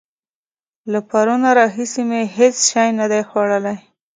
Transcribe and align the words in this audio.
له 0.91 0.99
پرونه 1.09 1.49
راهسې 1.59 2.01
مې 2.09 2.21
هېڅ 2.35 2.55
شی 2.71 2.87
نه 2.99 3.05
دي 3.11 3.21
خوړلي. 3.29 3.75